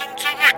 [0.00, 0.49] gente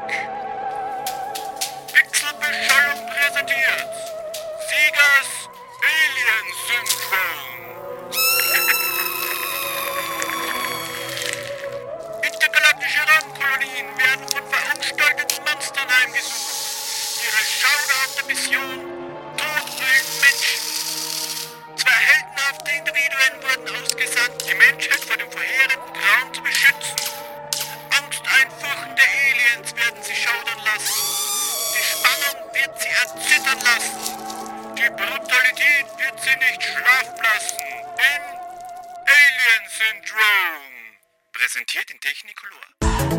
[39.92, 40.96] Syndrome.
[41.32, 43.11] Präsentiert in Technicolor.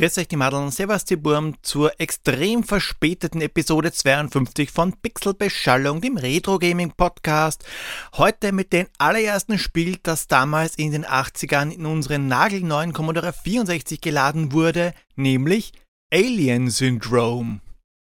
[0.00, 6.16] Grüß euch die Madeln, Servus die Burm zur extrem verspäteten Episode 52 von Pixelbeschallung, dem
[6.16, 7.66] Retro Gaming Podcast.
[8.14, 14.00] Heute mit dem allerersten Spiel, das damals in den 80ern in unseren nagelneuen Commodore 64
[14.00, 15.72] geladen wurde, nämlich
[16.10, 17.60] Alien Syndrome.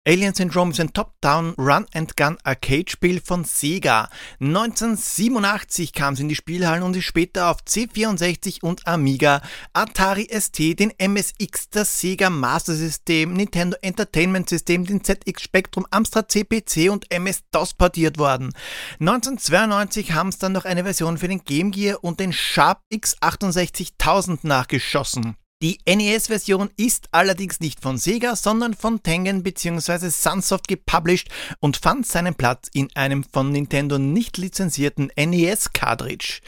[0.04, 4.10] Alien Syndrome ist ein Top-Down Run-and-Gun-Arcade-Spiel von Sega.
[4.40, 9.44] 1987 kam es in die Spielhallen und ist später auf C64 und Amiga,
[9.74, 16.32] Atari ST, den MSX, das Sega Master System, Nintendo Entertainment System, den ZX Spectrum, Amstrad
[16.32, 18.54] CPC und MS-DOS portiert worden.
[19.00, 24.40] 1992 haben es dann noch eine Version für den Game Gear und den Sharp X68000
[24.42, 25.36] nachgeschossen.
[25.62, 30.10] Die NES-Version ist allerdings nicht von Sega, sondern von Tengen bzw.
[30.10, 36.42] Sunsoft gepublished und fand seinen Platz in einem von Nintendo nicht lizenzierten NES-Cartridge.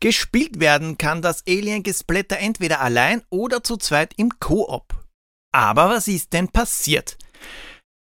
[0.00, 4.94] Gespielt werden kann das Alien-Gesplitter entweder allein oder zu zweit im Koop.
[5.52, 7.16] Aber was ist denn passiert?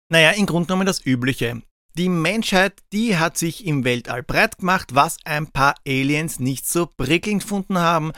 [0.10, 1.62] Naja, im Grunde genommen das Übliche.
[1.98, 6.86] Die Menschheit, die hat sich im Weltall breit gemacht, was ein paar Aliens nicht so
[6.86, 8.12] prickelnd gefunden haben.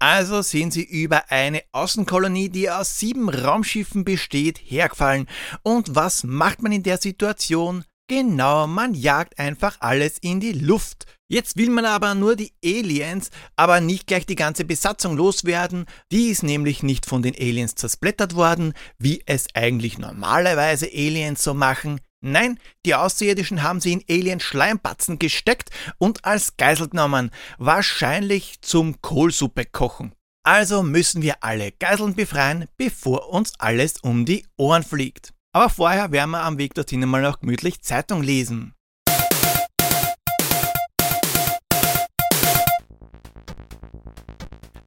[0.00, 5.28] Also sind sie über eine Außenkolonie, die aus sieben Raumschiffen besteht, hergefallen.
[5.62, 7.84] Und was macht man in der Situation?
[8.08, 11.06] Genau, man jagt einfach alles in die Luft.
[11.28, 15.86] Jetzt will man aber nur die Aliens, aber nicht gleich die ganze Besatzung loswerden.
[16.10, 21.54] Die ist nämlich nicht von den Aliens zersplittert worden, wie es eigentlich normalerweise Aliens so
[21.54, 22.00] machen.
[22.22, 29.64] Nein, die Außerirdischen haben sie in Alien-Schleimpatzen gesteckt und als Geisel genommen, wahrscheinlich zum Kohlsuppe
[29.64, 30.12] kochen.
[30.42, 35.32] Also müssen wir alle Geiseln befreien, bevor uns alles um die Ohren fliegt.
[35.52, 38.74] Aber vorher werden wir am Weg dorthin mal noch gemütlich Zeitung lesen.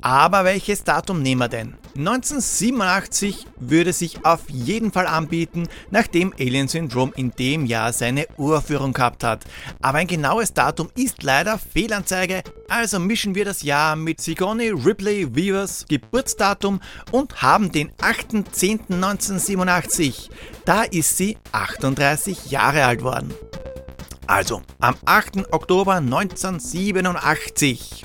[0.04, 1.78] Aber welches Datum nehmen wir denn?
[1.96, 8.92] 1987 würde sich auf jeden Fall anbieten, nachdem Alien Syndrome in dem Jahr seine Uraufführung
[8.92, 9.46] gehabt hat.
[9.82, 15.34] Aber ein genaues Datum ist leider Fehlanzeige, also mischen wir das Jahr mit Sigourney Ripley
[15.34, 16.82] Weavers Geburtsdatum
[17.12, 20.30] und haben den 8.10.1987.
[20.66, 23.34] Da ist sie 38 Jahre alt worden.
[24.28, 25.54] Also, am 8.
[25.54, 28.04] Oktober 1987.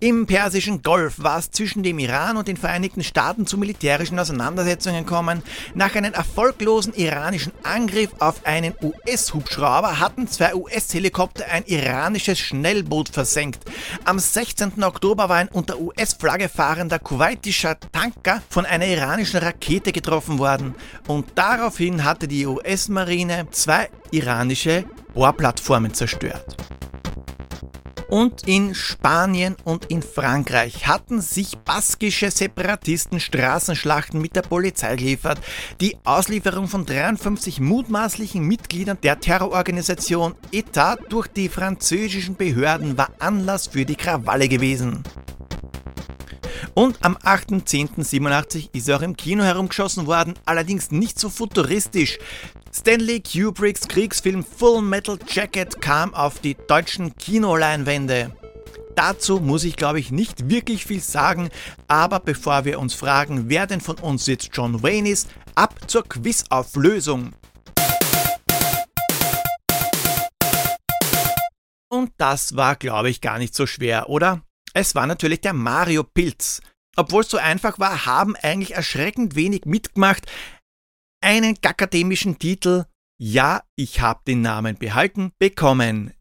[0.00, 5.06] Im Persischen Golf war es zwischen dem Iran und den Vereinigten Staaten zu militärischen Auseinandersetzungen
[5.06, 5.42] gekommen.
[5.74, 13.60] Nach einem erfolglosen iranischen Angriff auf einen US-Hubschrauber hatten zwei US-Helikopter ein iranisches Schnellboot versenkt.
[14.04, 14.82] Am 16.
[14.82, 20.74] Oktober war ein unter US-Flagge fahrender kuwaitischer Tanker von einer iranischen Rakete getroffen worden.
[21.06, 26.56] Und daraufhin hatte die US-Marine zwei iranische Bohrplattformen zerstört.
[28.08, 35.40] Und in Spanien und in Frankreich hatten sich baskische Separatisten Straßenschlachten mit der Polizei geliefert.
[35.80, 43.68] Die Auslieferung von 53 mutmaßlichen Mitgliedern der Terrororganisation ETA durch die französischen Behörden war Anlass
[43.68, 45.02] für die Krawalle gewesen.
[46.74, 52.18] Und am 8.10.87 ist er auch im Kino herumgeschossen worden, allerdings nicht so futuristisch.
[52.76, 58.36] Stanley Kubricks Kriegsfilm Full Metal Jacket kam auf die deutschen Kinoleinwände.
[58.96, 61.50] Dazu muss ich glaube ich nicht wirklich viel sagen,
[61.86, 66.02] aber bevor wir uns fragen, wer denn von uns jetzt John Wayne ist, ab zur
[66.02, 67.32] Quizauflösung.
[71.88, 74.42] Und das war glaube ich gar nicht so schwer, oder?
[74.74, 76.60] Es war natürlich der Mario Pilz.
[76.96, 80.30] Obwohl es so einfach war, haben eigentlich erschreckend wenig mitgemacht.
[81.24, 82.84] Einen akademischen Titel,
[83.18, 86.12] ja, ich habe den Namen behalten, bekommen.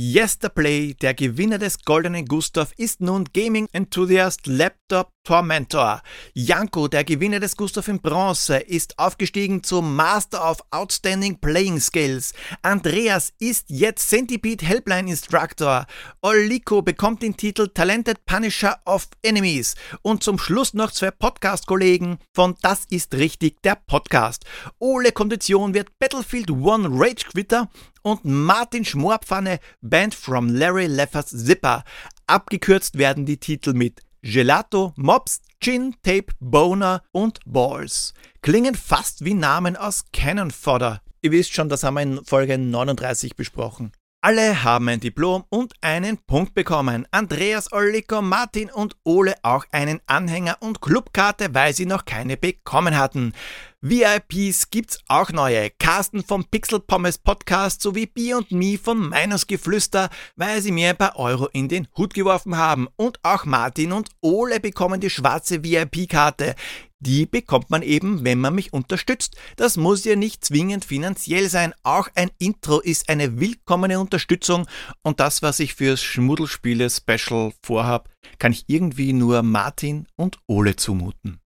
[0.00, 6.02] Yesterplay, der Gewinner des Goldenen Gustav, ist nun Gaming Enthusiast Laptop Tormentor.
[6.34, 12.32] Janko, der Gewinner des Gustav in Bronze, ist aufgestiegen zum Master of Outstanding Playing Skills.
[12.62, 15.84] Andreas ist jetzt Centipede Helpline Instructor.
[16.22, 19.74] Oliko bekommt den Titel Talented Punisher of Enemies.
[20.02, 24.44] Und zum Schluss noch zwei Podcast-Kollegen von Das ist richtig, der Podcast.
[24.78, 27.68] Ole Kondition wird Battlefield One Rage Quitter
[28.02, 29.58] und Martin Schmorpfanne
[29.88, 31.84] Band from Larry Leffers Zipper.
[32.26, 38.14] Abgekürzt werden die Titel mit Gelato, Mops, Gin, Tape, Boner und Balls.
[38.42, 41.00] Klingen fast wie Namen aus Cannon Fodder.
[41.22, 43.92] Ihr wisst schon, das haben wir in Folge 39 besprochen.
[44.20, 47.06] Alle haben ein Diplom und einen Punkt bekommen.
[47.12, 52.98] Andreas, Oliko, Martin und Ole auch einen Anhänger und Clubkarte, weil sie noch keine bekommen
[52.98, 53.32] hatten.
[53.80, 55.70] VIPs gibt's auch neue.
[55.78, 60.96] Carsten vom Pixel Pommes Podcast sowie B und Me von Meinungsgeflüster, weil sie mir ein
[60.96, 62.88] paar Euro in den Hut geworfen haben.
[62.96, 66.56] Und auch Martin und Ole bekommen die schwarze VIP-Karte.
[66.98, 69.36] Die bekommt man eben, wenn man mich unterstützt.
[69.54, 71.72] Das muss ja nicht zwingend finanziell sein.
[71.84, 74.66] Auch ein Intro ist eine willkommene Unterstützung
[75.04, 78.08] und das, was ich fürs Schmuddelspiele-Special vorhab,
[78.40, 81.38] kann ich irgendwie nur Martin und Ole zumuten.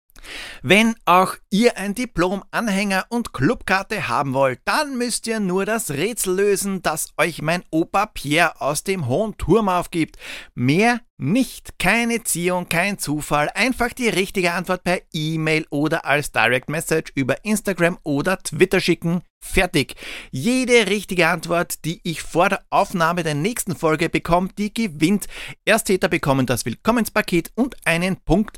[0.61, 5.91] Wenn auch ihr ein Diplom, Anhänger und Clubkarte haben wollt, dann müsst ihr nur das
[5.91, 10.17] Rätsel lösen, das euch mein Opa Pierre aus dem hohen Turm aufgibt.
[10.55, 16.69] Mehr nicht, keine Ziehung, kein Zufall, einfach die richtige Antwort per E-Mail oder als Direct
[16.69, 19.21] Message über Instagram oder Twitter schicken.
[19.43, 19.95] Fertig.
[20.31, 25.27] Jede richtige Antwort, die ich vor der Aufnahme der nächsten Folge bekomme, die gewinnt.
[25.65, 28.57] Ersttäter bekommen das Willkommenspaket und einen Punkt.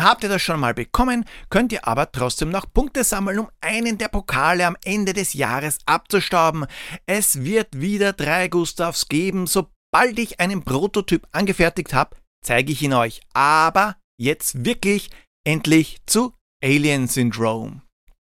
[0.00, 3.98] Habt ihr das schon mal bekommen, könnt ihr aber trotzdem noch Punkte sammeln, um einen
[3.98, 6.66] der Pokale am Ende des Jahres abzustauben.
[7.06, 9.48] Es wird wieder drei Gustavs geben.
[9.48, 13.22] Sobald ich einen Prototyp angefertigt habe, zeige ich ihn euch.
[13.34, 15.10] Aber jetzt wirklich
[15.44, 17.82] endlich zu Alien Syndrome.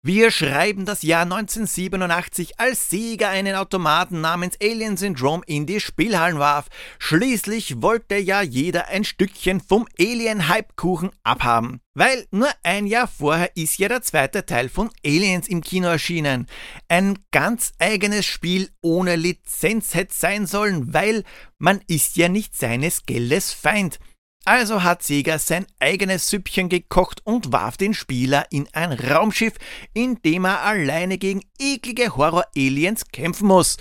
[0.07, 6.39] Wir schreiben das Jahr 1987, als Sega einen Automaten namens Alien Syndrome in die Spielhallen
[6.39, 6.67] warf.
[6.99, 11.81] Schließlich wollte ja jeder ein Stückchen vom Alien-Hype-Kuchen abhaben.
[11.95, 16.49] Weil nur ein Jahr vorher ist ja der zweite Teil von Aliens im Kino erschienen.
[16.89, 21.25] Ein ganz eigenes Spiel ohne Lizenz hätte sein sollen, weil
[21.57, 23.99] man ist ja nicht seines Geldes Feind.
[24.45, 29.55] Also hat Sega sein eigenes Süppchen gekocht und warf den Spieler in ein Raumschiff,
[29.95, 33.79] in dem er alleine gegen eklige Horror-Aliens kämpfen muss.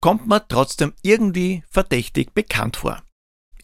[0.00, 3.02] Kommt man trotzdem irgendwie verdächtig bekannt vor.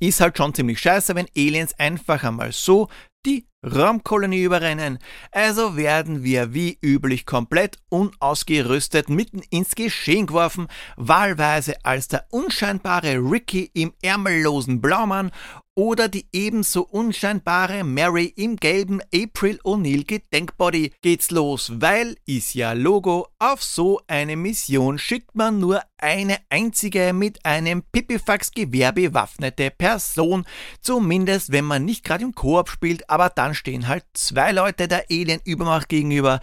[0.01, 2.89] Ist halt schon ziemlich scheiße, wenn Aliens einfach einmal so
[3.27, 4.99] die Raumkolonie überrennen.
[5.31, 13.17] Also werden wir wie üblich komplett unausgerüstet mitten ins Geschehen geworfen, wahlweise als der unscheinbare
[13.17, 15.31] Ricky im ärmellosen Blaumann
[15.77, 22.73] oder die ebenso unscheinbare Mary im gelben April O'Neil Gedenkbody geht's los, weil ist ja
[22.73, 30.45] Logo, auf so eine Mission schickt man nur eine einzige mit einem Pipifax-Gewehr bewaffnete Person,
[30.81, 35.07] zumindest wenn man nicht gerade im Koop spielt, aber dann stehen halt zwei Leute der
[35.11, 36.41] Alien-Übermacht gegenüber.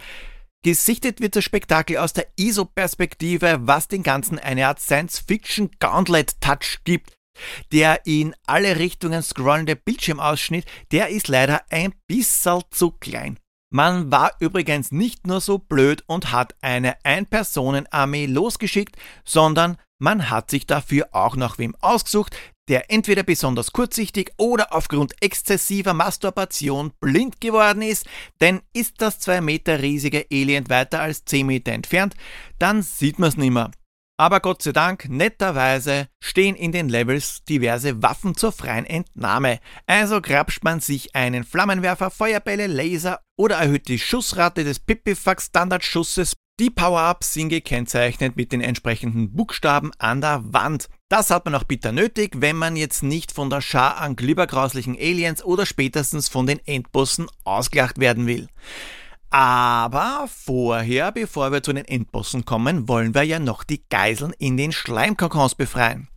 [0.64, 7.14] Gesichtet wird das Spektakel aus der ISO-Perspektive, was den Ganzen eine Art Science-Fiction-Gauntlet-Touch gibt.
[7.72, 13.38] Der in alle Richtungen scrollende Bildschirmausschnitt, der ist leider ein bisschen zu klein.
[13.74, 20.50] Man war übrigens nicht nur so blöd und hat eine Ein-Personen-Armee losgeschickt, sondern man hat
[20.50, 22.36] sich dafür auch noch wem ausgesucht,
[22.68, 28.06] der entweder besonders kurzsichtig oder aufgrund exzessiver Masturbation blind geworden ist,
[28.40, 32.14] denn ist das 2 Meter riesige Alien weiter als 10 Meter entfernt,
[32.58, 33.70] dann sieht man es nimmer.
[34.22, 39.58] Aber Gott sei Dank, netterweise stehen in den Levels diverse Waffen zur freien Entnahme.
[39.88, 46.34] Also grapscht man sich einen Flammenwerfer, Feuerbälle, Laser oder erhöht die Schussrate des Pipifax Standardschusses.
[46.60, 50.88] Die Power-Ups sind gekennzeichnet mit den entsprechenden Buchstaben an der Wand.
[51.08, 54.94] Das hat man auch bitter nötig, wenn man jetzt nicht von der Schar an glibbergrauslichen
[54.94, 58.46] Aliens oder spätestens von den Endbossen ausgelacht werden will.
[59.32, 64.58] Aber vorher, bevor wir zu den Endbossen kommen, wollen wir ja noch die Geiseln in
[64.58, 66.08] den Schleimkokons befreien.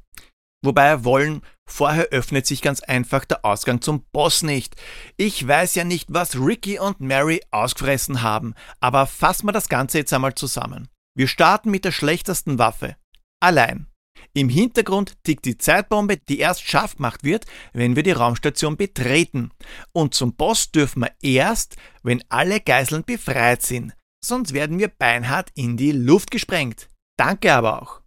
[0.62, 4.76] Wobei wollen, vorher öffnet sich ganz einfach der Ausgang zum Boss nicht.
[5.16, 10.00] Ich weiß ja nicht, was Ricky und Mary ausgefressen haben, aber fassen wir das Ganze
[10.00, 10.90] jetzt einmal zusammen.
[11.16, 12.98] Wir starten mit der schlechtesten Waffe.
[13.40, 13.88] Allein.
[14.34, 19.52] Im Hintergrund tickt die Zeitbombe, die erst scharf gemacht wird, wenn wir die Raumstation betreten.
[19.94, 23.94] Und zum Boss dürfen wir erst, wenn alle Geiseln befreit sind.
[24.24, 26.88] Sonst werden wir beinhart in die Luft gesprengt.
[27.18, 28.02] Danke aber auch.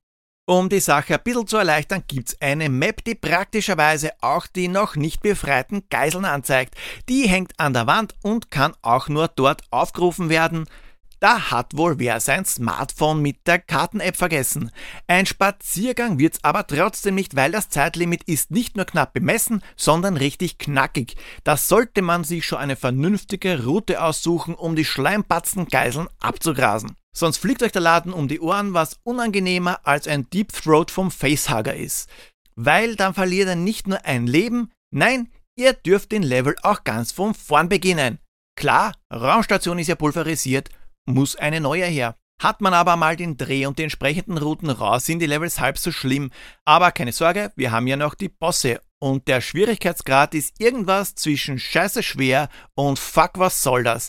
[0.48, 4.96] Um die Sache ein bisschen zu erleichtern, gibt's eine Map, die praktischerweise auch die noch
[4.96, 6.74] nicht befreiten Geiseln anzeigt.
[7.08, 10.66] Die hängt an der Wand und kann auch nur dort aufgerufen werden.
[11.20, 14.70] Da hat wohl wer sein Smartphone mit der Karten-App vergessen.
[15.08, 20.16] Ein Spaziergang wird's aber trotzdem nicht, weil das Zeitlimit ist nicht nur knapp bemessen, sondern
[20.16, 21.16] richtig knackig.
[21.42, 26.94] Da sollte man sich schon eine vernünftige Route aussuchen, um die Schleimpatzen Geiseln abzugrasen.
[27.12, 31.10] Sonst fliegt euch der Laden um die Ohren, was unangenehmer als ein Deep Throat vom
[31.10, 32.08] Facehugger ist.
[32.54, 37.10] Weil dann verliert er nicht nur ein Leben, nein, ihr dürft den Level auch ganz
[37.10, 38.20] von vorn beginnen.
[38.56, 40.68] Klar, Raumstation ist ja pulverisiert,
[41.08, 42.16] muss eine neue her.
[42.40, 45.76] Hat man aber mal den Dreh und die entsprechenden Routen raus, sind die Levels halb
[45.76, 46.30] so schlimm.
[46.64, 48.80] Aber keine Sorge, wir haben ja noch die Bosse.
[49.00, 54.08] Und der Schwierigkeitsgrad ist irgendwas zwischen scheiße schwer und fuck was soll das.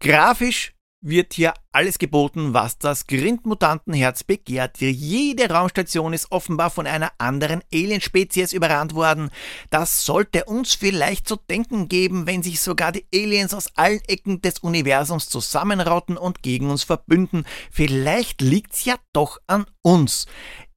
[0.00, 0.75] Grafisch
[1.08, 4.78] wird hier alles geboten, was das Grindmutantenherz begehrt.
[4.80, 9.30] Jede Raumstation ist offenbar von einer anderen Alienspezies überrannt worden.
[9.70, 14.42] Das sollte uns vielleicht zu denken geben, wenn sich sogar die Aliens aus allen Ecken
[14.42, 17.44] des Universums zusammenrotten und gegen uns verbünden.
[17.70, 20.26] Vielleicht liegt's ja doch an uns.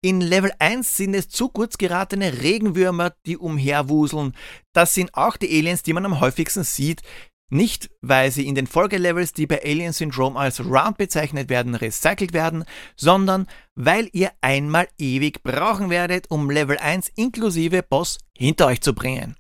[0.02, 4.34] In Level 1 sind es zu kurz geratene Regenwürmer, die umherwuseln.
[4.72, 7.02] Das sind auch die Aliens, die man am häufigsten sieht.
[7.50, 12.32] Nicht, weil sie in den Folgelevels, die bei Alien Syndrome als Round bezeichnet werden, recycelt
[12.34, 12.64] werden,
[12.96, 18.94] sondern weil ihr einmal ewig brauchen werdet, um Level 1 inklusive Boss hinter euch zu
[18.94, 19.36] bringen.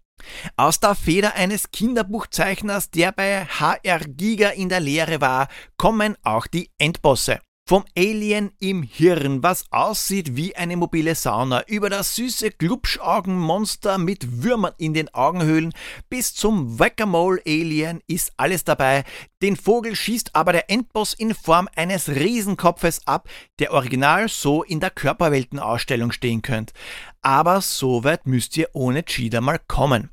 [0.57, 5.47] Aus der Feder eines Kinderbuchzeichners, der bei HR Giga in der Lehre war,
[5.77, 7.39] kommen auch die Endbosse.
[7.69, 14.41] Vom Alien im Hirn, was aussieht wie eine mobile Sauna, über das süße Glubschaugenmonster mit
[14.41, 15.71] Würmern in den Augenhöhlen
[16.09, 19.03] bis zum Whack-a-Mole-Alien ist alles dabei.
[19.43, 24.79] Den Vogel schießt aber der Endboss in Form eines Riesenkopfes ab, der original so in
[24.79, 26.73] der Körperweltenausstellung stehen könnte.
[27.21, 30.09] Aber so weit müsst ihr ohne Cheater mal kommen.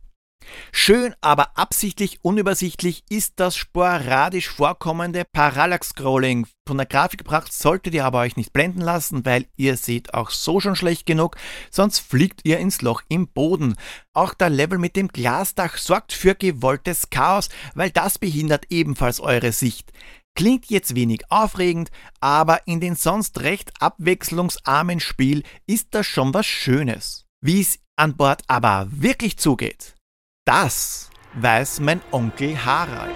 [0.73, 6.47] Schön, aber absichtlich unübersichtlich ist das sporadisch vorkommende Parallax-Scrolling.
[6.67, 10.61] Von der Grafikpracht solltet ihr aber euch nicht blenden lassen, weil ihr seht auch so
[10.61, 11.37] schon schlecht genug,
[11.71, 13.77] sonst fliegt ihr ins Loch im Boden.
[14.13, 19.53] Auch der Level mit dem Glasdach sorgt für gewolltes Chaos, weil das behindert ebenfalls eure
[19.53, 19.93] Sicht.
[20.37, 26.45] Klingt jetzt wenig aufregend, aber in den sonst recht abwechslungsarmen Spiel ist das schon was
[26.45, 27.25] Schönes.
[27.41, 29.96] Wie es an Bord aber wirklich zugeht,
[30.47, 33.15] das weiß mein Onkel Harald.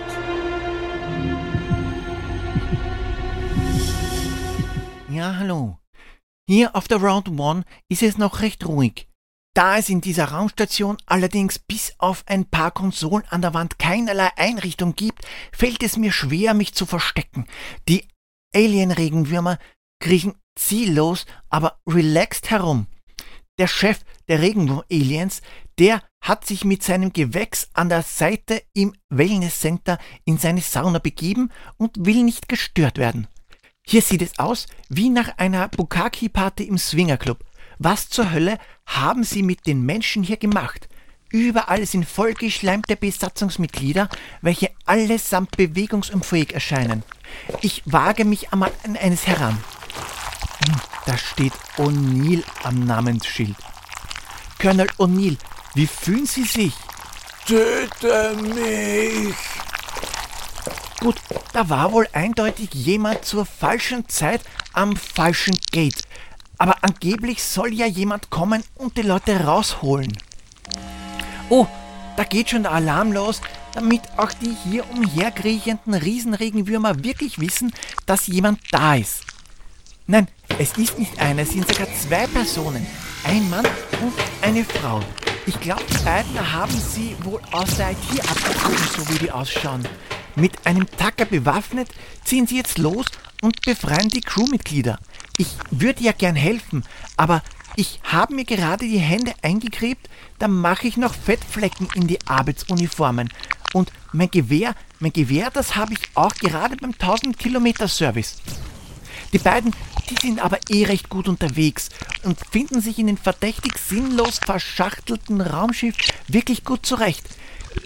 [5.08, 5.78] Ja, hallo.
[6.48, 9.08] Hier auf der Round One ist es noch recht ruhig.
[9.54, 14.30] Da es in dieser Raumstation allerdings bis auf ein paar Konsolen an der Wand keinerlei
[14.36, 17.46] Einrichtung gibt, fällt es mir schwer, mich zu verstecken.
[17.88, 18.08] Die
[18.54, 19.58] Alien-Regenwürmer
[20.00, 22.86] kriechen ziellos, aber relaxed herum.
[23.58, 25.42] Der Chef der Regenwurm-Aliens,
[25.78, 31.50] der hat sich mit seinem Gewächs an der Seite im Wellness-Center in seine Sauna begeben
[31.76, 33.26] und will nicht gestört werden.
[33.84, 37.44] Hier sieht es aus wie nach einer Bukaki-Party im Swingerclub.
[37.78, 40.88] Was zur Hölle haben sie mit den Menschen hier gemacht?
[41.32, 44.08] Überall sind vollgeschleimte Besatzungsmitglieder,
[44.42, 47.02] welche allesamt bewegungsunfähig erscheinen.
[47.62, 49.58] Ich wage mich einmal an eines heran.
[50.66, 53.56] Hm, da steht O'Neill am Namensschild.
[54.60, 55.38] Colonel O'Neill,
[55.74, 56.74] wie fühlen Sie sich?
[57.46, 59.34] Töte mich!
[61.00, 61.16] Gut,
[61.54, 64.42] da war wohl eindeutig jemand zur falschen Zeit
[64.74, 66.02] am falschen Gate.
[66.58, 70.12] Aber angeblich soll ja jemand kommen und die Leute rausholen.
[71.48, 71.66] Oh,
[72.18, 73.40] da geht schon der Alarm los,
[73.72, 77.72] damit auch die hier umherkriechenden Riesenregenwürmer wirklich wissen,
[78.04, 79.24] dass jemand da ist.
[80.06, 82.86] Nein, es ist nicht einer, es sind sogar zwei Personen.
[83.24, 83.66] Ein Mann
[84.00, 85.00] und eine Frau.
[85.46, 89.86] Ich glaube, die beiden haben sie wohl aus der IT abgezogen, so wie die ausschauen.
[90.36, 91.88] Mit einem Tacker bewaffnet
[92.24, 93.06] ziehen sie jetzt los
[93.42, 94.98] und befreien die Crewmitglieder.
[95.36, 96.84] Ich würde ja gern helfen,
[97.16, 97.42] aber
[97.76, 100.08] ich habe mir gerade die Hände eingekrebt,
[100.38, 103.28] dann mache ich noch Fettflecken in die Arbeitsuniformen.
[103.72, 108.40] Und mein Gewehr, mein Gewehr, das habe ich auch gerade beim 1000 Kilometer Service.
[109.32, 109.74] Die beiden,
[110.08, 111.88] die sind aber eh recht gut unterwegs
[112.24, 115.94] und finden sich in den verdächtig sinnlos verschachtelten Raumschiff
[116.28, 117.24] wirklich gut zurecht.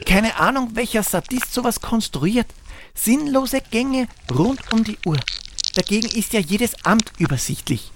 [0.06, 2.46] Keine Ahnung, welcher Sadist sowas konstruiert.
[2.94, 5.18] Sinnlose Gänge rund um die Uhr.
[5.74, 7.90] Dagegen ist ja jedes Amt übersichtlich.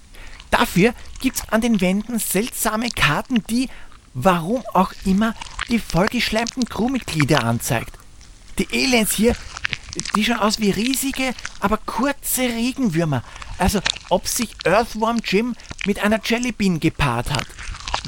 [0.51, 3.69] Dafür gibt's an den Wänden seltsame Karten, die,
[4.13, 5.33] warum auch immer,
[5.69, 7.97] die vollgeschleimten Crewmitglieder anzeigt.
[8.57, 9.35] Die Aliens hier,
[10.15, 13.23] die schauen aus wie riesige, aber kurze Regenwürmer.
[13.57, 13.79] Also,
[14.09, 15.55] ob sich Earthworm Jim
[15.85, 17.47] mit einer Jellybean gepaart hat.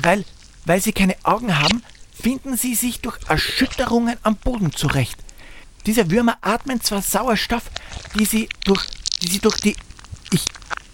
[0.01, 0.25] Weil,
[0.65, 1.83] weil sie keine Augen haben,
[2.13, 5.17] finden sie sich durch Erschütterungen am Boden zurecht.
[5.85, 7.63] Diese Würmer atmen zwar Sauerstoff,
[8.17, 8.85] die sie durch,
[9.21, 9.75] die sie durch die,
[10.31, 10.45] ich,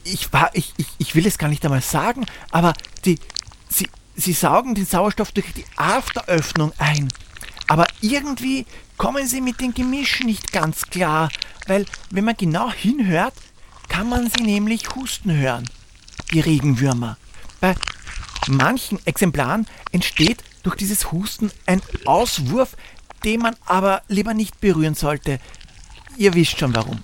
[0.06, 3.20] ich war, ich, ich, ich will es gar nicht einmal sagen, aber die,
[3.68, 7.10] sie, sie saugen den Sauerstoff durch die Afteröffnung ein.
[7.68, 8.66] Aber irgendwie
[8.98, 11.30] kommen sie mit dem Gemisch nicht ganz klar,
[11.68, 13.34] weil wenn man genau hinhört,
[13.90, 15.70] kann man sie nämlich husten hören,
[16.32, 17.18] die Regenwürmer.
[17.60, 17.76] Bei
[18.48, 22.76] manchen Exemplaren entsteht durch dieses Husten ein Auswurf,
[23.24, 25.40] den man aber lieber nicht berühren sollte.
[26.18, 27.02] Ihr wisst schon warum.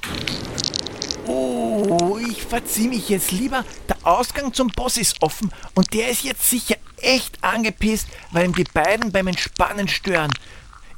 [2.54, 3.66] Verzieh mich jetzt lieber.
[3.90, 8.54] Der Ausgang zum Boss ist offen und der ist jetzt sicher echt angepisst, weil ihm
[8.54, 10.32] die beiden beim Entspannen stören.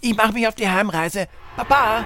[0.01, 1.29] Ich mache mich auf die Heimreise.
[1.55, 2.03] Baba!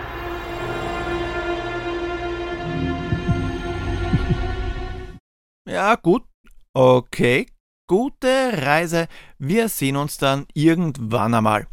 [5.67, 6.25] Ja, gut.
[6.75, 7.47] Okay.
[7.87, 9.07] Gute Reise.
[9.39, 11.65] Wir sehen uns dann irgendwann einmal.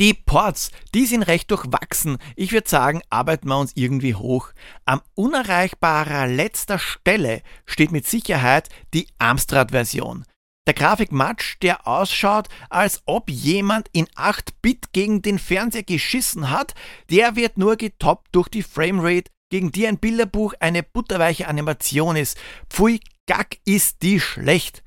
[0.00, 2.18] Die Ports, die sind recht durchwachsen.
[2.36, 4.50] Ich würde sagen, arbeiten wir uns irgendwie hoch.
[4.84, 10.24] Am unerreichbarer letzter Stelle steht mit Sicherheit die Amstrad-Version.
[10.68, 16.74] Der Grafikmatsch, der ausschaut, als ob jemand in 8-Bit gegen den Fernseher geschissen hat,
[17.10, 22.36] der wird nur getoppt durch die Framerate, gegen die ein Bilderbuch eine butterweiche Animation ist.
[22.68, 24.82] Pfui, gack ist die schlecht.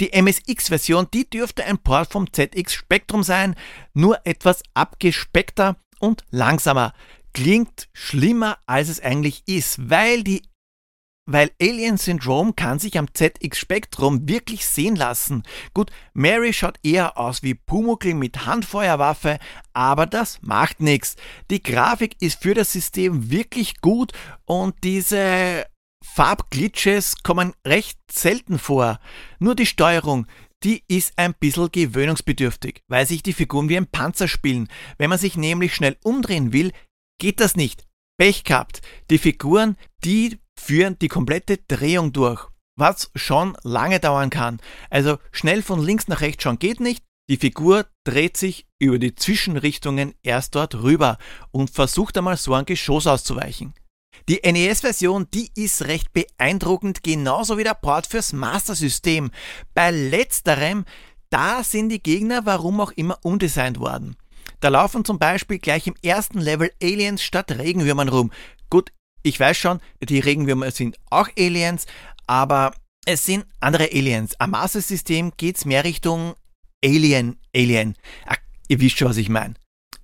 [0.00, 3.54] Die MSX-Version, die dürfte ein Port vom ZX Spectrum sein,
[3.92, 6.94] nur etwas abgespeckter und langsamer.
[7.34, 10.42] Klingt schlimmer, als es eigentlich ist, weil die
[11.26, 15.44] weil Alien Syndrome kann sich am ZX Spectrum wirklich sehen lassen.
[15.74, 19.38] Gut, Mary schaut eher aus wie Pumuckl mit Handfeuerwaffe,
[19.72, 21.14] aber das macht nichts.
[21.50, 24.12] Die Grafik ist für das System wirklich gut
[24.44, 25.66] und diese
[26.04, 29.00] Farbglitches kommen recht selten vor.
[29.38, 30.26] Nur die Steuerung,
[30.62, 34.68] die ist ein bisschen gewöhnungsbedürftig, weil sich die Figuren wie ein Panzer spielen.
[34.98, 36.72] Wenn man sich nämlich schnell umdrehen will,
[37.18, 37.86] geht das nicht.
[38.18, 38.82] Pech gehabt.
[39.08, 44.60] Die Figuren, die führen die komplette Drehung durch, was schon lange dauern kann.
[44.90, 47.02] Also schnell von links nach rechts schauen geht nicht.
[47.30, 51.16] Die Figur dreht sich über die Zwischenrichtungen erst dort rüber
[51.52, 53.72] und versucht einmal so ein Geschoss auszuweichen.
[54.28, 59.30] Die NES-Version, die ist recht beeindruckend, genauso wie der Port fürs Master-System.
[59.74, 60.84] Bei letzterem,
[61.30, 64.16] da sind die Gegner warum auch immer umdesignt worden.
[64.60, 68.30] Da laufen zum Beispiel gleich im ersten Level Aliens statt Regenwürmern rum.
[68.68, 68.92] Gut,
[69.22, 71.86] ich weiß schon, die Regenwürmer sind auch Aliens,
[72.26, 72.72] aber
[73.06, 74.38] es sind andere Aliens.
[74.38, 76.34] Am Master-System geht's mehr Richtung
[76.84, 77.96] Alien, Alien.
[78.26, 78.36] Ach,
[78.68, 79.54] ihr wisst schon, was ich meine.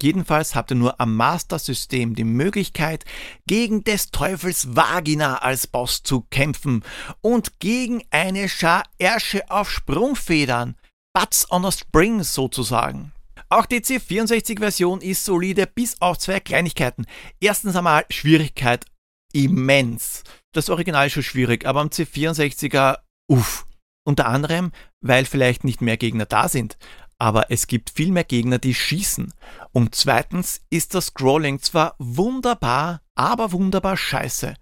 [0.03, 3.05] Jedenfalls habt ihr nur am Master-System die Möglichkeit,
[3.47, 6.85] gegen des Teufels Vagina als Boss zu kämpfen
[7.23, 10.77] und gegen eine Schar Ärsche auf Sprungfedern,
[11.15, 13.13] Butts on a Spring sozusagen.
[13.49, 17.07] Auch die C64-Version ist solide, bis auf zwei Kleinigkeiten.
[17.41, 18.85] Erstens einmal Schwierigkeit
[19.33, 20.25] immens.
[20.53, 22.99] Das Original ist schon schwierig, aber am C64er,
[23.31, 23.67] uff.
[24.05, 26.77] Unter anderem, weil vielleicht nicht mehr Gegner da sind
[27.19, 29.33] aber es gibt viel mehr Gegner, die schießen.
[29.73, 34.55] Und zweitens ist das Scrolling zwar wunderbar, aber wunderbar scheiße.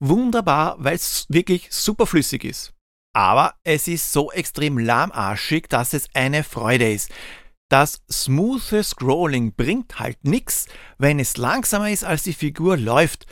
[0.00, 2.72] Wunderbar, weil es wirklich superflüssig ist.
[3.14, 7.10] Aber es ist so extrem lahmarschig, dass es eine Freude ist.
[7.70, 10.66] Das smooth Scrolling bringt halt nichts,
[10.96, 13.26] wenn es langsamer ist als die Figur läuft.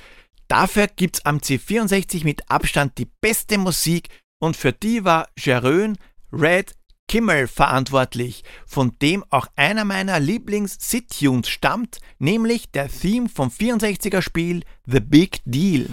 [0.48, 5.96] Dafür gibt's am C64 mit Abstand die beste Musik und für die war Jerön,
[6.32, 6.74] Red,
[7.08, 14.62] Kimmel verantwortlich, von dem auch einer meiner Lieblings-Sit-Tunes stammt, nämlich der Theme vom 64er Spiel
[14.86, 15.86] The Big Deal.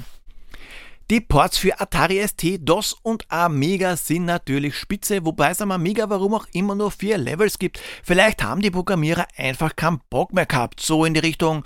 [1.12, 6.10] Die Ports für Atari ST, DOS und Amiga sind natürlich spitze, wobei es am Amiga
[6.10, 7.80] warum auch immer nur vier Levels gibt.
[8.04, 11.66] Vielleicht haben die Programmierer einfach keinen Bock mehr gehabt, so in die Richtung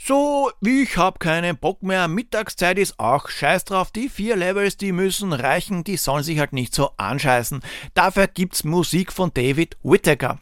[0.00, 4.92] so, ich hab keinen Bock mehr, Mittagszeit ist auch scheiß drauf, die vier Levels, die
[4.92, 7.60] müssen reichen, die sollen sich halt nicht so anscheißen.
[7.94, 10.38] Dafür gibt's Musik von David Whittaker.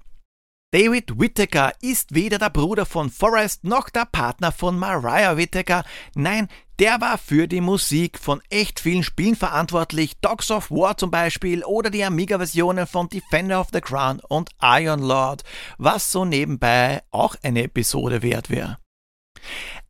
[0.73, 5.85] David Whittaker ist weder der Bruder von Forrest noch der Partner von Mariah Whittaker.
[6.14, 11.11] Nein, der war für die Musik von echt vielen Spielen verantwortlich, Dogs of War zum
[11.11, 15.45] Beispiel oder die Amiga-Versionen von Defender of the Crown und Iron Lord,
[15.79, 18.77] was so nebenbei auch eine Episode wert wäre.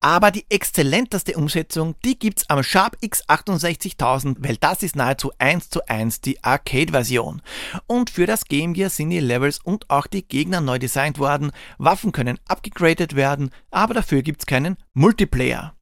[0.00, 5.86] Aber die exzellenteste Umsetzung, die gibt's am Sharp X68000, weil das ist nahezu eins zu
[5.86, 7.42] eins die Arcade-Version.
[7.86, 11.52] Und für das Game Gear sind die Levels und auch die Gegner neu designt worden,
[11.78, 15.75] Waffen können abgegradet werden, aber dafür gibt's keinen Multiplayer.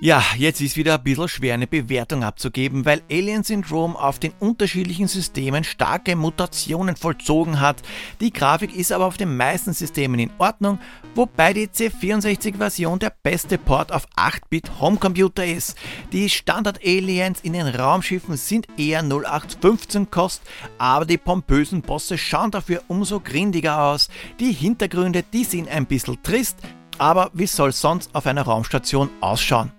[0.00, 4.32] Ja, jetzt ist wieder ein bisschen schwer eine Bewertung abzugeben, weil Alien Syndrome auf den
[4.38, 7.82] unterschiedlichen Systemen starke Mutationen vollzogen hat.
[8.20, 10.78] Die Grafik ist aber auf den meisten Systemen in Ordnung,
[11.16, 15.76] wobei die C64-Version der beste Port auf 8-Bit Homecomputer ist.
[16.12, 20.42] Die Standard-Aliens in den Raumschiffen sind eher 0815 Kost,
[20.78, 24.10] aber die pompösen Bosse schauen dafür umso grindiger aus.
[24.38, 26.58] Die Hintergründe, die sind ein bisschen trist,
[26.98, 29.72] aber wie soll sonst auf einer Raumstation ausschauen?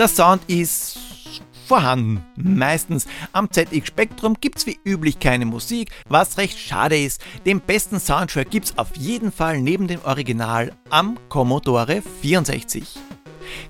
[0.00, 0.98] Der Sound ist
[1.66, 2.24] vorhanden.
[2.34, 7.22] Meistens am ZX Spectrum gibt's wie üblich keine Musik, was recht schade ist.
[7.44, 12.96] Den besten Soundtrack gibt's auf jeden Fall neben dem Original am Commodore 64.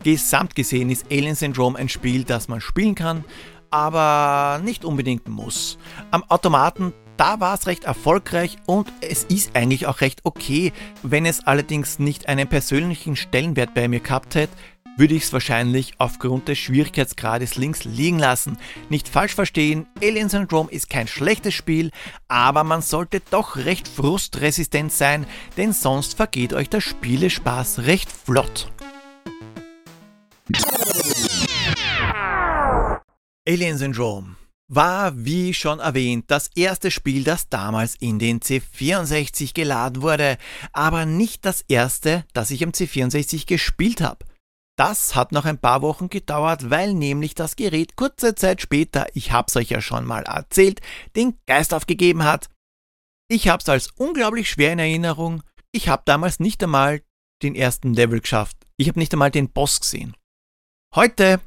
[0.04, 3.24] Gesamt gesehen ist Alien Syndrome ein Spiel, das man spielen kann,
[3.72, 5.78] aber nicht unbedingt muss.
[6.12, 10.72] Am Automaten da war es recht erfolgreich und es ist eigentlich auch recht okay.
[11.02, 14.56] Wenn es allerdings nicht einen persönlichen Stellenwert bei mir gehabt hätte,
[15.00, 18.58] würde ich es wahrscheinlich aufgrund des Schwierigkeitsgrades links liegen lassen.
[18.90, 21.90] Nicht falsch verstehen, Alien Syndrome ist kein schlechtes Spiel,
[22.28, 28.70] aber man sollte doch recht frustresistent sein, denn sonst vergeht euch der Spielespaß recht flott.
[33.48, 34.36] Alien Syndrome
[34.68, 40.36] war, wie schon erwähnt, das erste Spiel, das damals in den C64 geladen wurde,
[40.74, 44.26] aber nicht das erste, das ich am C64 gespielt habe.
[44.76, 49.32] Das hat noch ein paar Wochen gedauert, weil nämlich das Gerät kurze Zeit später, ich
[49.32, 50.80] hab's euch ja schon mal erzählt,
[51.16, 52.48] den Geist aufgegeben hat.
[53.28, 55.42] Ich hab's als unglaublich schwer in Erinnerung.
[55.72, 57.02] Ich hab damals nicht einmal
[57.42, 58.56] den ersten Level geschafft.
[58.76, 60.16] Ich hab nicht einmal den Boss gesehen.
[60.94, 61.40] Heute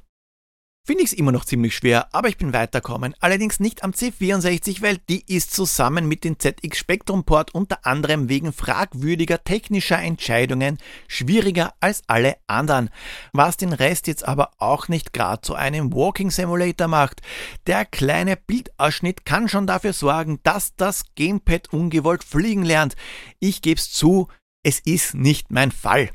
[0.85, 3.15] finde ich es immer noch ziemlich schwer, aber ich bin weiterkommen.
[3.21, 8.27] Allerdings nicht am C64, weil die ist zusammen mit dem ZX Spectrum Port unter anderem
[8.27, 12.89] wegen fragwürdiger technischer Entscheidungen schwieriger als alle anderen.
[13.31, 17.21] Was den Rest jetzt aber auch nicht gerade zu einem Walking Simulator macht.
[17.65, 22.95] Der kleine Bildausschnitt kann schon dafür sorgen, dass das Gamepad ungewollt fliegen lernt.
[23.39, 24.27] Ich geb's zu,
[24.63, 26.09] es ist nicht mein Fall.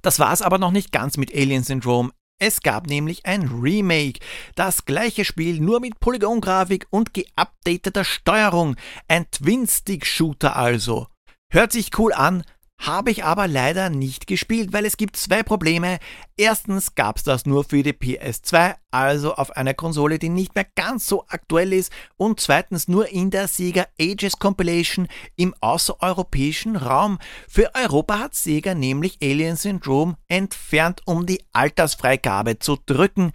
[0.00, 2.10] Das war's aber noch nicht ganz mit Alien Syndrome.
[2.40, 4.20] Es gab nämlich ein Remake,
[4.56, 8.76] das gleiche Spiel nur mit Polygongrafik und geupdateter Steuerung,
[9.08, 11.06] ein Twin-Stick-Shooter also.
[11.50, 12.42] Hört sich cool an,
[12.78, 15.98] habe ich aber leider nicht gespielt, weil es gibt zwei Probleme.
[16.36, 20.66] Erstens gab es das nur für die PS2, also auf einer Konsole, die nicht mehr
[20.74, 27.18] ganz so aktuell ist, und zweitens nur in der Sega Ages Compilation im außereuropäischen Raum.
[27.48, 33.32] Für Europa hat Sega nämlich Alien Syndrome entfernt, um die Altersfreigabe zu drücken.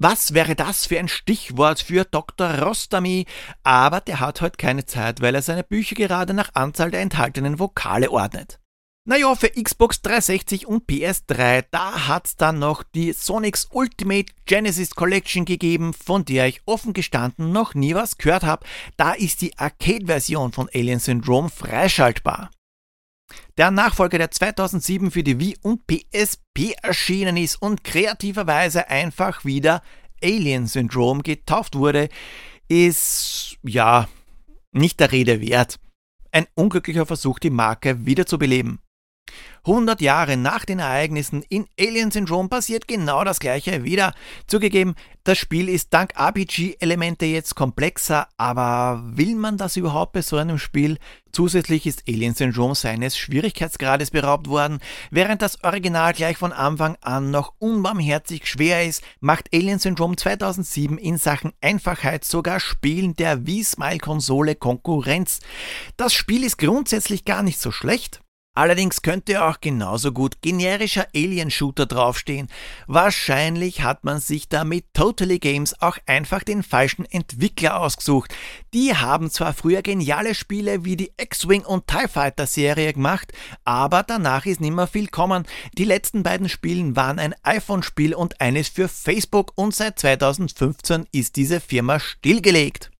[0.00, 2.60] Was wäre das für ein Stichwort für Dr.
[2.60, 3.26] Rostami?
[3.64, 7.58] Aber der hat heute keine Zeit, weil er seine Bücher gerade nach Anzahl der enthaltenen
[7.58, 8.60] Vokale ordnet.
[9.08, 15.44] Naja, für Xbox 360 und PS3, da hat's dann noch die Sonics Ultimate Genesis Collection
[15.44, 18.66] gegeben, von der ich offen gestanden noch nie was gehört habe.
[18.96, 22.50] Da ist die Arcade-Version von Alien Syndrome freischaltbar.
[23.56, 29.82] Der Nachfolger, der 2007 für die Wii und PSP erschienen ist und kreativerweise einfach wieder
[30.22, 32.08] Alien Syndrome getauft wurde,
[32.68, 34.08] ist ja
[34.72, 35.78] nicht der Rede wert.
[36.30, 38.80] Ein unglücklicher Versuch, die Marke wiederzubeleben.
[39.64, 44.14] 100 Jahre nach den Ereignissen in Alien Syndrome passiert genau das gleiche wieder.
[44.46, 50.36] Zugegeben, das Spiel ist dank RPG-Elemente jetzt komplexer, aber will man das überhaupt bei so
[50.36, 50.96] einem Spiel?
[51.32, 54.78] Zusätzlich ist Alien Syndrome seines Schwierigkeitsgrades beraubt worden.
[55.10, 60.96] Während das Original gleich von Anfang an noch unbarmherzig schwer ist, macht Alien Syndrome 2007
[60.96, 65.40] in Sachen Einfachheit sogar Spielen der Wii-Smile-Konsole Konkurrenz.
[65.98, 68.22] Das Spiel ist grundsätzlich gar nicht so schlecht.
[68.58, 72.48] Allerdings könnte auch genauso gut generischer Alien-Shooter draufstehen.
[72.88, 78.34] Wahrscheinlich hat man sich da mit Totally Games auch einfach den falschen Entwickler ausgesucht.
[78.74, 83.32] Die haben zwar früher geniale Spiele wie die X-Wing und TIE Fighter Serie gemacht,
[83.64, 85.46] aber danach ist nimmer viel kommen.
[85.74, 91.36] Die letzten beiden Spielen waren ein iPhone-Spiel und eines für Facebook und seit 2015 ist
[91.36, 92.90] diese Firma stillgelegt.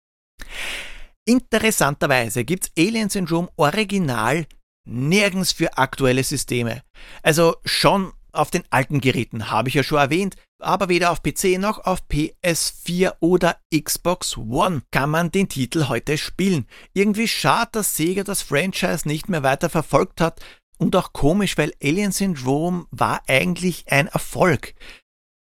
[1.25, 4.47] Interessanterweise gibt's Alien Syndrome Original
[4.88, 6.83] nirgends für aktuelle Systeme.
[7.22, 11.59] Also schon auf den alten Geräten, habe ich ja schon erwähnt, aber weder auf PC
[11.59, 16.66] noch auf PS4 oder Xbox One kann man den Titel heute spielen.
[16.92, 20.40] Irgendwie schade, dass Sega das Franchise nicht mehr weiter verfolgt hat
[20.79, 24.74] und auch komisch, weil Alien Syndrome war eigentlich ein Erfolg.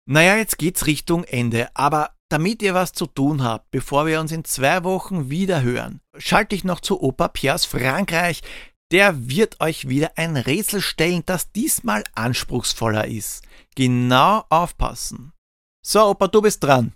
[0.05, 4.31] Naja, jetzt geht's Richtung Ende, aber damit ihr was zu tun habt, bevor wir uns
[4.31, 8.41] in zwei Wochen wieder hören, schalte ich noch zu Opa Piers Frankreich,
[8.93, 13.43] der wird euch wieder ein Rätsel stellen, das diesmal anspruchsvoller ist.
[13.75, 15.33] Genau aufpassen.
[15.81, 16.93] So, Opa, du bist dran.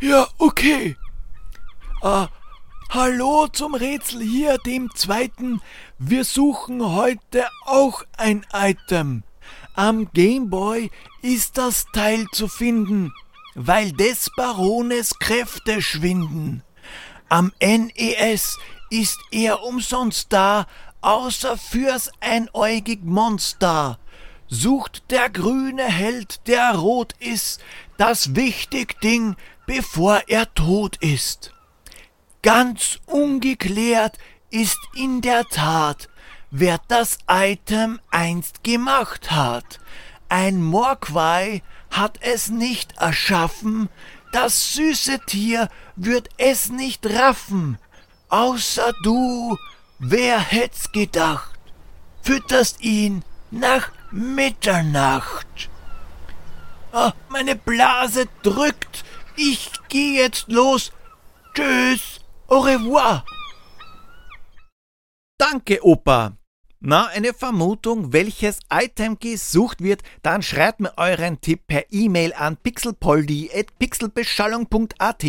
[0.00, 0.96] Ja, okay.
[2.02, 2.28] Ah,
[2.90, 5.62] hallo zum Rätsel hier, dem zweiten.
[5.98, 9.22] Wir suchen heute auch ein Item.
[9.74, 10.90] Am Gameboy
[11.22, 13.12] ist das Teil zu finden,
[13.54, 16.64] weil des Barones Kräfte schwinden.
[17.28, 18.58] Am NES
[19.00, 20.66] ist er umsonst da,
[21.00, 23.98] außer fürs einäugig Monster.
[24.46, 27.60] Sucht der grüne Held, der rot ist,
[27.96, 29.34] das wichtig Ding,
[29.66, 31.52] bevor er tot ist.
[32.42, 34.16] Ganz ungeklärt
[34.50, 36.08] ist in der Tat,
[36.52, 39.80] wer das Item einst gemacht hat.
[40.28, 43.88] Ein Morquai hat es nicht erschaffen,
[44.30, 47.78] das süße Tier wird es nicht raffen.
[48.28, 49.56] Außer du,
[49.98, 51.58] wer hätt's gedacht,
[52.22, 55.70] fütterst ihn nach Mitternacht.
[56.92, 59.04] Oh, meine Blase drückt,
[59.36, 60.92] ich geh jetzt los.
[61.54, 63.24] Tschüss, au revoir.
[65.38, 66.36] Danke, Opa.
[66.86, 72.58] Na, eine Vermutung, welches Item gesucht wird, dann schreibt mir euren Tipp per E-Mail an
[72.58, 75.24] pixelpoldi.pixelbeschallung.at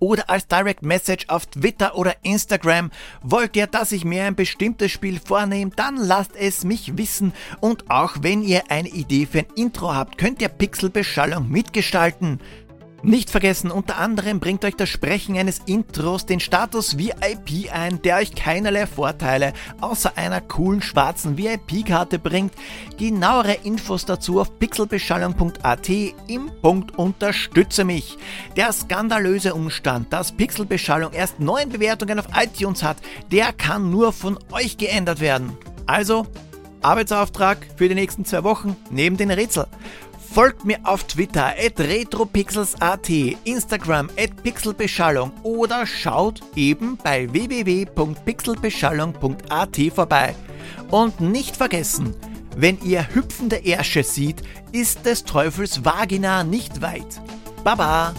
[0.00, 2.90] oder als Direct Message auf Twitter oder Instagram.
[3.22, 7.88] Wollt ihr, dass ich mir ein bestimmtes Spiel vornehme, dann lasst es mich wissen und
[7.88, 12.40] auch wenn ihr eine Idee für ein Intro habt, könnt ihr Pixelbeschallung mitgestalten.
[13.06, 18.16] Nicht vergessen, unter anderem bringt euch das Sprechen eines Intros den Status VIP ein, der
[18.16, 22.52] euch keinerlei Vorteile außer einer coolen schwarzen VIP-Karte bringt.
[22.98, 25.88] Genauere Infos dazu auf pixelbeschallung.at
[26.26, 28.18] im Punkt Unterstütze mich.
[28.56, 32.96] Der skandalöse Umstand, dass Pixelbeschallung erst neun Bewertungen auf iTunes hat,
[33.30, 35.56] der kann nur von euch geändert werden.
[35.86, 36.26] Also,
[36.82, 39.66] Arbeitsauftrag für die nächsten zwei Wochen neben den Rätsel.
[40.36, 43.08] Folgt mir auf Twitter at retropixels.at,
[43.44, 50.34] Instagram at pixelbeschallung oder schaut eben bei www.pixelbeschallung.at vorbei.
[50.90, 52.14] Und nicht vergessen,
[52.54, 57.22] wenn ihr hüpfende Ärsche sieht, ist des Teufels Vagina nicht weit.
[57.64, 58.12] Baba!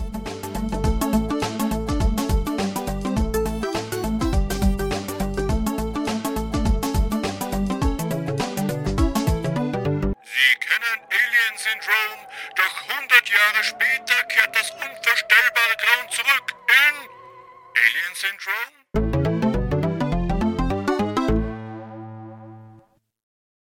[11.77, 17.09] Syndrome, doch 100 Jahre später kehrt das unvorstellbare Grauen zurück in
[17.75, 19.26] Alien Syndrome?